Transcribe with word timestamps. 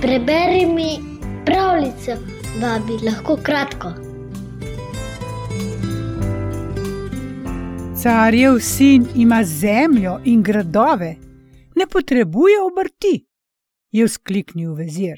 Preberi 0.00 0.66
mi 0.66 0.98
pravljico, 1.46 2.12
babi, 2.60 3.04
lahko 3.06 3.36
kratko. 3.42 3.92
Carjev 8.02 8.58
sin 8.60 9.06
ima 9.14 9.44
zemljo 9.44 10.20
in 10.24 10.42
gradove, 10.42 11.16
ne 11.76 11.86
potrebuje 11.86 12.60
obrti, 12.60 13.26
je 13.90 14.04
vzkliknil 14.04 14.74
vezir. 14.74 15.16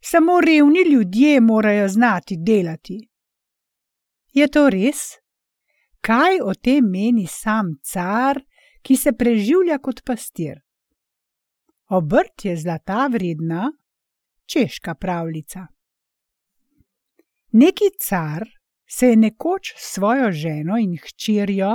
Samo 0.00 0.40
revni 0.40 0.82
ljudje 0.92 1.40
morajo 1.40 1.88
znati 1.88 2.36
delati. 2.36 3.08
Je 4.32 4.48
to 4.48 4.70
res? 4.70 4.96
Kaj 6.04 6.40
o 6.44 6.52
tem 6.54 6.84
meni 6.84 7.24
sam 7.26 7.78
car, 7.80 8.36
ki 8.84 8.96
se 8.96 9.12
preživlja 9.16 9.78
kot 9.80 10.02
pastir? 10.04 10.58
Obrt 11.96 12.44
je 12.44 12.56
zlata 12.56 13.06
vredna, 13.12 13.70
češka 14.44 14.94
pravljica. 14.94 15.66
Neki 17.52 17.88
car 18.00 18.44
se 18.86 19.08
je 19.08 19.16
nekoč 19.16 19.72
s 19.76 19.94
svojo 19.94 20.32
ženo 20.32 20.76
in 20.78 20.96
hčerjo 20.96 21.70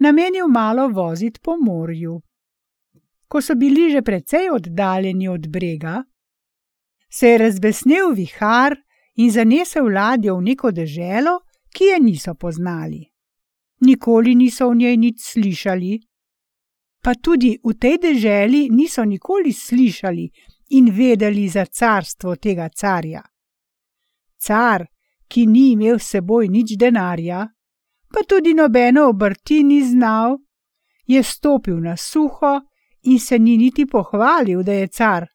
namenil 0.00 0.48
malo 0.48 0.88
voziti 0.88 1.40
po 1.40 1.56
morju. 1.56 2.20
Ko 3.28 3.40
so 3.40 3.54
bili 3.54 3.90
že 3.90 4.02
precej 4.02 4.50
oddaljeni 4.50 5.28
od 5.28 5.48
brega, 5.48 6.02
se 7.08 7.28
je 7.28 7.38
razbesnel 7.38 8.12
vihar 8.12 8.76
in 9.14 9.30
zanesel 9.30 9.88
ladjo 9.94 10.36
v 10.36 10.42
neko 10.42 10.70
deželo, 10.70 11.38
ki 11.72 11.84
je 11.84 12.00
niso 12.00 12.34
poznali. 12.34 13.11
Nikoli 13.82 14.34
niso 14.34 14.70
v 14.70 14.76
njej 14.76 14.96
nič 14.96 15.16
slišali, 15.20 15.92
pa 17.02 17.14
tudi 17.14 17.58
v 17.58 17.74
tej 17.74 17.98
deželi 17.98 18.70
niso 18.70 19.02
nikoli 19.04 19.52
slišali 19.52 20.30
in 20.78 20.90
vedeli 20.94 21.48
za 21.48 21.66
carstvo 21.66 22.36
tega 22.36 22.68
carja. 22.68 23.22
Car, 24.38 24.86
ki 25.28 25.46
ni 25.46 25.72
imel 25.72 25.98
s 25.98 26.14
seboj 26.14 26.48
nič 26.48 26.76
denarja, 26.78 27.46
pa 28.12 28.20
tudi 28.28 28.54
nobeno 28.54 29.08
obrti 29.08 29.62
ni 29.64 29.82
znal, 29.82 30.38
je 31.06 31.22
stopil 31.22 31.80
na 31.80 31.96
suho 31.96 32.60
in 33.02 33.18
se 33.18 33.38
ni 33.38 33.56
niti 33.56 33.86
pohvalil, 33.86 34.62
da 34.62 34.72
je 34.72 34.86
car. 34.88 35.26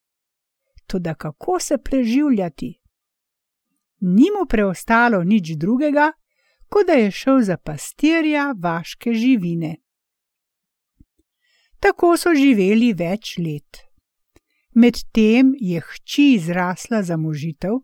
Toda 0.87 1.15
kako 1.15 1.59
se 1.59 1.77
preživljati? 1.77 2.79
Ni 3.99 4.27
mu 4.31 4.45
preostalo 4.45 5.23
nič 5.23 5.57
drugega, 5.57 6.11
kot 6.69 6.87
da 6.87 6.93
je 6.93 7.11
šel 7.11 7.41
za 7.41 7.57
pastirja 7.57 8.53
vaške 8.59 9.13
živine. 9.13 9.75
Tako 11.79 12.15
so 12.17 12.33
živeli 12.33 12.93
več 12.93 13.37
let. 13.37 13.83
Medtem 14.75 15.53
je 15.59 15.81
hči 15.81 16.39
zrasla 16.39 17.03
za 17.03 17.17
možitev 17.17 17.79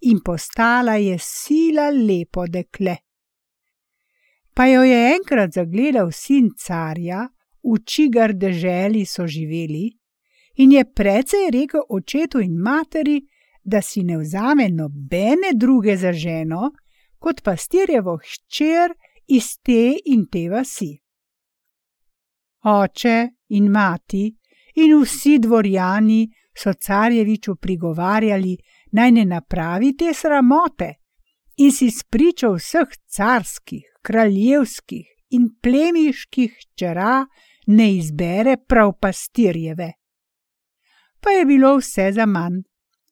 in 0.00 0.20
postala 0.24 0.96
je 0.96 1.18
sila 1.18 1.90
lepo 1.90 2.46
dekle. 2.46 2.96
Pa 4.54 4.66
jo 4.66 4.82
je 4.82 5.14
enkrat 5.16 5.52
zagledal 5.52 6.12
sin 6.12 6.50
carja, 6.58 7.28
v 7.64 7.78
čigar 7.84 8.34
deželi 8.36 9.04
so 9.06 9.26
živeli, 9.26 9.88
in 10.56 10.72
je 10.72 10.84
precej 10.84 11.50
rekel 11.50 11.82
očetu 11.88 12.40
in 12.40 12.58
materi, 12.60 13.22
da 13.64 13.80
si 13.82 14.02
ne 14.04 14.18
vzame 14.18 14.68
nobene 14.68 15.54
druge 15.54 15.96
za 15.96 16.12
ženo, 16.12 16.70
kot 17.24 17.40
pastirjevo 17.44 18.18
hčer 18.20 18.92
iz 19.32 19.54
te 19.64 19.96
in 20.12 20.26
te 20.28 20.48
vasi. 20.52 20.90
Oče 22.68 23.16
in 23.56 23.70
mati 23.72 24.26
in 24.82 24.92
vsi 25.00 25.38
dvorjani 25.40 26.26
so 26.56 26.72
carjeviču 26.74 27.56
prigovarjali, 27.56 28.56
naj 28.92 29.10
ne 29.12 29.24
napravi 29.24 29.94
te 29.96 30.12
sramote 30.14 30.90
in 31.56 31.72
si 31.72 31.90
spričo 31.90 32.52
vseh 32.58 32.92
carskih, 33.16 33.84
kraljevskih 34.02 35.06
in 35.36 35.48
plemiških 35.62 36.56
čera 36.78 37.24
ne 37.66 37.88
izbere 37.96 38.56
prav 38.68 38.92
pastirjeve. 39.00 39.92
Pa 41.20 41.30
je 41.30 41.44
bilo 41.44 41.76
vse 41.76 42.10
za 42.12 42.26
manj, 42.26 42.60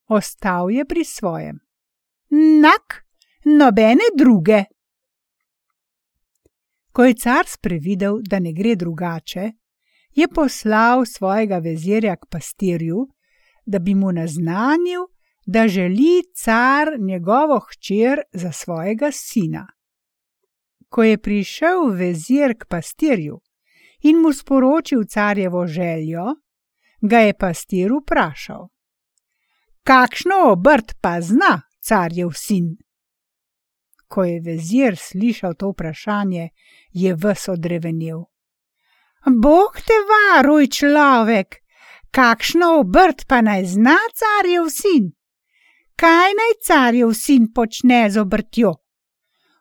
ostal 0.06 0.70
je 0.70 0.84
pri 0.84 1.04
svojem. 1.04 1.58
Nak, 2.60 3.04
nobene 3.44 4.04
druge. 4.16 4.64
Ko 6.92 7.04
je 7.04 7.14
car 7.14 7.44
sprevidel, 7.48 8.20
da 8.22 8.38
ne 8.38 8.52
gre 8.52 8.74
drugače, 8.76 9.52
je 10.14 10.28
poslal 10.28 11.04
svojega 11.06 11.58
vezirja 11.58 12.16
k 12.16 12.26
pastirju, 12.30 13.06
da 13.66 13.78
bi 13.78 13.94
mu 13.94 14.12
naznanil, 14.12 15.06
da 15.46 15.68
želi 15.68 16.22
car 16.34 17.00
njegovo 17.00 17.58
hčer 17.58 18.20
za 18.32 18.52
svojega 18.52 19.10
sina. 19.12 19.66
Ko 20.88 21.02
je 21.02 21.18
prišel 21.18 21.88
vezir 21.90 22.58
k 22.58 22.66
pastirju 22.68 23.40
in 24.02 24.20
mu 24.20 24.32
sporočil 24.32 25.04
carjevo 25.04 25.66
željo, 25.66 26.24
ga 27.00 27.18
je 27.18 27.34
pastir 27.38 27.90
vprašal: 27.92 28.68
Kakšno 29.82 30.34
obrt 30.52 30.94
pa 31.00 31.20
zna 31.20 31.62
carjev 31.80 32.30
sin? 32.34 32.76
Ko 34.12 34.24
je 34.24 34.40
vezir 34.44 34.96
slišal 34.96 35.54
to 35.54 35.70
vprašanje, 35.72 36.50
je 36.92 37.14
ves 37.14 37.48
odrevenel. 37.48 38.26
Bog 39.24 39.80
te 39.86 39.96
varuj, 40.10 40.68
človek, 40.68 41.56
kakšno 42.10 42.74
obrt 42.82 43.24
pa 43.28 43.40
naj 43.40 43.64
zna 43.72 43.96
carjev 44.12 44.68
sin? 44.68 45.12
kaj 46.02 46.32
naj 46.38 46.54
carjev 46.66 47.12
sin 47.14 47.52
počne 47.54 48.10
z 48.10 48.20
obrtjo? 48.20 48.74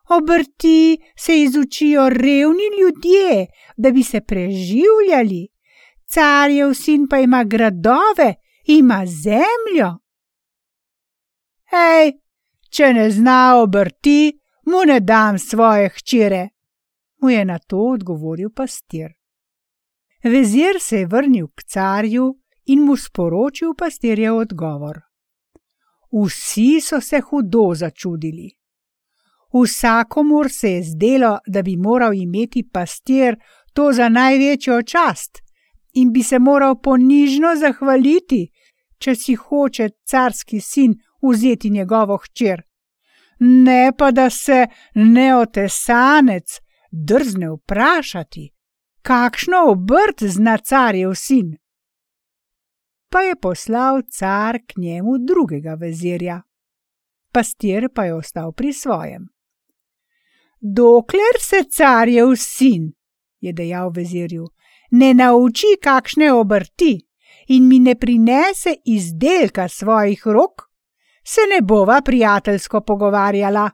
Obrti 0.09 0.97
se 1.17 1.41
izučijo 1.41 2.09
revni 2.09 2.67
ljudje, 2.79 3.45
da 3.77 3.91
bi 3.91 4.03
se 4.03 4.21
preživljali, 4.21 5.47
carjev 6.05 6.73
sin 6.73 7.07
pa 7.09 7.19
ima 7.19 7.43
gradove, 7.43 8.33
ima 8.65 9.05
zemljo. 9.05 9.89
Hej, 11.71 12.11
če 12.69 12.93
ne 12.93 13.09
zna 13.11 13.55
obrti, 13.63 14.40
mu 14.71 14.85
ne 14.85 14.99
dam 14.99 15.39
svoje 15.39 15.89
hčere, 15.89 16.49
mu 17.21 17.29
je 17.29 17.45
na 17.45 17.59
to 17.59 17.77
odgovoril 17.77 18.49
pastir. 18.55 19.11
Vezir 20.23 20.79
se 20.79 20.97
je 20.97 21.07
vrnil 21.07 21.47
k 21.47 21.63
carju 21.63 22.35
in 22.65 22.85
mu 22.85 22.97
sporočil 22.97 23.73
pastirjev 23.77 24.35
odgovor. 24.35 25.01
Vsi 26.11 26.81
so 26.81 27.01
se 27.01 27.19
hudo 27.19 27.73
začudili. 27.75 28.49
Vsakomur 29.53 30.49
se 30.49 30.71
je 30.71 30.83
zdelo, 30.83 31.39
da 31.47 31.61
bi 31.61 31.77
moral 31.77 32.13
imeti 32.13 32.63
pastir 32.73 33.35
to 33.73 33.91
za 33.93 34.09
največjo 34.09 34.81
čast 34.83 35.41
in 35.93 36.11
bi 36.13 36.23
se 36.23 36.39
moral 36.39 36.75
ponižno 36.81 37.55
zahvaliti, 37.55 38.47
če 38.97 39.15
si 39.15 39.35
hoče 39.35 39.89
carski 40.05 40.59
sin 40.59 40.95
vzeti 41.21 41.69
njegovo 41.69 42.17
hčer. 42.17 42.70
Ne 43.43 43.91
pa 43.97 44.11
da 44.11 44.29
se 44.29 44.67
neotesanec 44.95 46.59
drzne 46.91 47.49
vprašati, 47.49 48.49
kakšno 49.01 49.65
obrt 49.71 50.23
zna 50.23 50.57
carjev 50.57 51.13
sin 51.15 51.57
pa 53.11 53.21
je 53.21 53.35
poslal 53.35 54.01
car 54.09 54.59
k 54.67 54.77
njemu 54.77 55.17
drugega 55.17 55.73
vezirja. 55.73 56.41
Pastir 57.31 57.89
pa 57.95 58.05
je 58.05 58.13
ostal 58.13 58.51
pri 58.51 58.73
svojem. 58.73 59.27
Dokler 60.61 61.39
se 61.39 61.63
carjev 61.63 62.35
sin, 62.37 62.93
je 63.39 63.53
dejal 63.53 63.91
vezirju, 63.95 64.47
ne 64.91 65.13
nauči 65.13 65.75
kakšne 65.83 66.31
obrti 66.33 66.99
in 67.47 67.67
mi 67.67 67.79
ne 67.79 67.95
prinese 67.95 68.75
izdelka 68.85 69.67
svojih 69.67 70.21
rok, 70.25 70.70
se 71.23 71.41
ne 71.55 71.61
bova 71.61 72.01
prijateljsko 72.05 72.81
pogovarjala. 72.81 73.69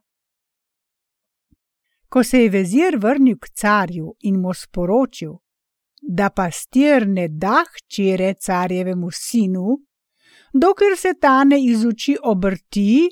Ko 2.10 2.24
se 2.24 2.44
je 2.44 2.50
vezir 2.50 2.98
vrnil 2.98 3.38
k 3.40 3.50
carju 3.50 4.16
in 4.20 4.40
mu 4.42 4.54
sporočil, 4.54 5.34
da 6.02 6.30
pastir 6.30 7.08
ne 7.08 7.28
da 7.28 7.64
hčere 7.74 8.34
carjevemu 8.34 9.10
sinu, 9.12 9.78
dokler 10.54 10.98
se 10.98 11.14
ta 11.22 11.44
ne 11.44 11.60
izuči 11.64 12.18
obrti, 12.24 13.10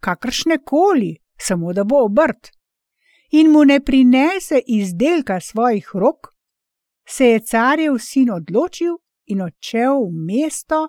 kakršne 0.00 0.58
koli, 0.64 1.16
samo 1.38 1.72
da 1.72 1.84
bo 1.84 2.04
obrt, 2.04 2.50
in 3.30 3.50
mu 3.50 3.64
ne 3.64 3.80
prinese 3.80 4.60
izdelka 4.66 5.40
svojih 5.40 5.90
rok, 5.94 6.32
se 7.08 7.26
je 7.26 7.40
carjev 7.40 7.98
sin 7.98 8.30
odločil 8.30 8.98
in 9.26 9.42
odšel 9.42 10.02
v 10.02 10.12
mesto, 10.26 10.88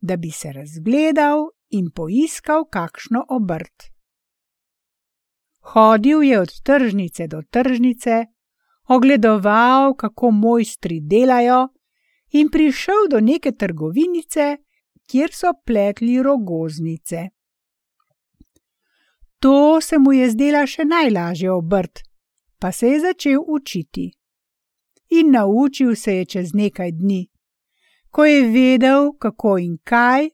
da 0.00 0.16
bi 0.16 0.30
se 0.30 0.52
razgledal 0.52 1.48
in 1.72 1.90
poiskal 1.90 2.64
kakšno 2.64 3.24
obrt. 3.28 3.92
Hodil 5.72 6.22
je 6.22 6.40
od 6.40 6.52
tržnice 6.62 7.26
do 7.26 7.42
tržnice, 7.50 8.26
ogledoval, 8.88 9.94
kako 9.94 10.30
mojstri 10.30 11.00
delajo, 11.00 11.68
in 12.32 12.48
prišel 12.50 13.08
do 13.10 13.20
neke 13.20 13.52
trgovinice, 13.52 14.56
kjer 15.06 15.30
so 15.32 15.52
pletli 15.66 16.22
rogoznice. 16.22 17.28
To 19.38 19.80
se 19.80 19.98
mu 19.98 20.12
je 20.12 20.30
zdela 20.30 20.66
še 20.66 20.84
najlažja 20.84 21.54
obrt, 21.54 22.04
pa 22.58 22.72
se 22.72 22.88
je 22.88 23.00
začel 23.00 23.40
učiti. 23.46 24.12
In 25.18 25.32
naučil 25.34 25.96
se 25.96 26.14
je 26.16 26.24
čez 26.24 26.54
nekaj 26.54 26.92
dni. 26.92 27.26
Ko 28.10 28.24
je 28.24 28.46
vedel, 28.48 29.12
kako 29.18 29.58
in 29.58 29.78
kaj, 29.84 30.30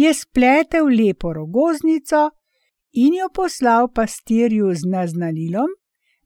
je 0.00 0.14
spletel 0.14 0.86
lepo 0.88 1.32
rogoznico 1.32 2.30
in 2.92 3.14
jo 3.14 3.28
poslal 3.34 3.88
pastirju 3.92 4.74
z 4.74 4.88
naznanilom, 4.88 5.68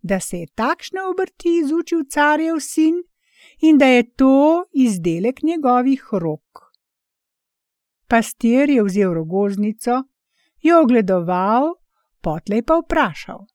da 0.02 0.20
se 0.20 0.38
je 0.38 0.46
takšne 0.46 1.02
obrti 1.10 1.58
izučil 1.58 2.04
carjev 2.10 2.60
sin 2.60 2.94
in 3.60 3.78
da 3.78 3.86
je 3.86 4.02
to 4.14 4.64
izdelek 4.72 5.42
njegovih 5.42 6.04
rok. 6.12 6.60
Pastir 8.08 8.70
je 8.70 8.84
vzel 8.84 9.14
rogoznico, 9.14 10.02
jo 10.60 10.80
ogledoval, 10.82 11.74
potlej 12.22 12.62
pa 12.62 12.78
vprašal: 12.78 13.46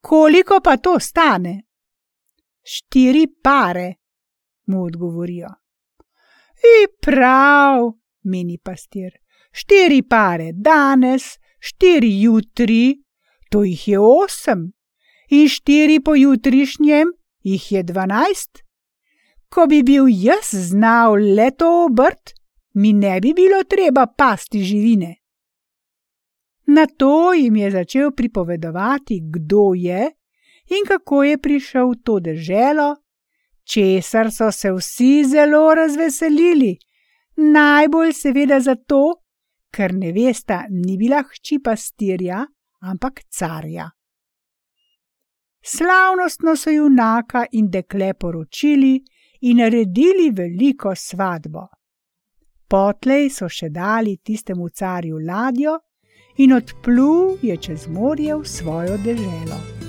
Koliko 0.00 0.60
pa 0.64 0.76
to 0.76 0.98
stane? 1.00 1.62
Štiri 2.62 3.26
pare, 3.42 3.94
mu 4.66 4.82
odgovorijo. 4.84 5.48
I 6.60 6.76
prav, 7.02 7.92
meni 8.22 8.58
pastir, 8.58 9.19
štiri 9.52 10.02
pare 10.02 10.52
danes, 10.54 11.38
štiri 11.60 12.22
jutri, 12.22 13.02
to 13.50 13.64
jih 13.64 13.88
je 13.88 13.98
osem, 13.98 14.72
in 15.30 15.48
štiri 15.48 16.00
pojutrišnjem 16.00 17.12
jih 17.42 17.72
je 17.72 17.82
dvanajst. 17.82 18.62
Ko 19.50 19.66
bi 19.66 19.82
bil 19.82 20.06
jaz 20.08 20.50
znal 20.70 21.18
le 21.36 21.50
to 21.50 21.84
obrt, 21.84 22.34
mi 22.74 22.92
ne 22.92 23.20
bi 23.20 23.34
bilo 23.34 23.64
treba 23.64 24.06
pasti 24.06 24.62
živine. 24.62 25.16
Na 26.66 26.86
to 26.86 27.32
jim 27.34 27.56
je 27.56 27.70
začel 27.70 28.10
pripovedovati, 28.10 29.20
kdo 29.30 29.72
je 29.74 30.10
in 30.70 30.86
kako 30.86 31.24
je 31.24 31.38
prišel 31.38 31.90
v 31.90 31.96
to 32.04 32.20
deželo, 32.20 32.96
česar 33.64 34.30
so 34.30 34.52
se 34.52 34.70
vsi 34.72 35.24
zelo 35.24 35.74
razveselili, 35.74 36.78
najbolj 37.36 38.12
seveda 38.12 38.60
zato, 38.60 39.22
ker 39.70 39.94
nevesta 39.94 40.64
ni 40.70 40.96
bila 40.96 41.22
hči 41.22 41.60
pastirja, 41.62 42.44
ampak 42.80 43.24
carja. 43.28 43.90
Slavnostno 45.62 46.56
so 46.56 46.70
junaka 46.70 47.44
in 47.52 47.68
dekle 47.70 48.14
poročili 48.14 48.94
in 49.40 49.56
naredili 49.56 50.30
veliko 50.30 50.94
svadbo. 50.94 51.66
Potlej 52.70 53.28
so 53.34 53.48
še 53.48 53.68
dali 53.68 54.16
tistemu 54.24 54.68
carju 54.68 55.18
ladjo 55.18 55.76
in 56.38 56.56
odplul 56.56 57.36
je 57.42 57.56
čez 57.56 57.86
morje 57.88 58.36
v 58.36 58.48
svojo 58.48 58.96
deželo. 59.04 59.79